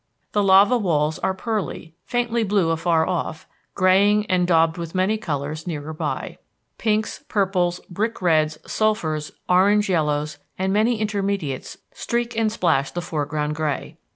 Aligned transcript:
The 0.31 0.41
lava 0.41 0.79
walls 0.79 1.19
are 1.19 1.35
pearly, 1.35 1.93
faintly 2.05 2.43
blue 2.43 2.71
afar 2.71 3.05
off, 3.07 3.47
graying 3.75 4.25
and 4.25 4.47
daubed 4.47 4.75
with 4.79 4.95
many 4.95 5.15
colors 5.15 5.67
nearer 5.67 5.93
by. 5.93 6.39
Pinks, 6.79 7.23
purples, 7.27 7.79
brick 7.87 8.19
reds, 8.19 8.57
sulphurs, 8.65 9.31
orange 9.47 9.89
yellows 9.89 10.39
and 10.57 10.73
many 10.73 10.99
intermediates 10.99 11.77
streak 11.93 12.35
and 12.35 12.51
splash 12.51 12.89
the 12.89 13.01
foreground 13.01 13.53
gray. 13.53 13.95